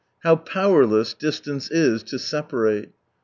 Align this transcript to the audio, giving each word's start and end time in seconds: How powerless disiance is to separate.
How 0.23 0.35
powerless 0.35 1.13
disiance 1.13 1.69
is 1.69 2.01
to 2.05 2.17
separate. 2.17 2.89